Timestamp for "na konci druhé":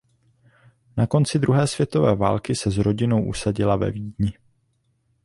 0.97-1.67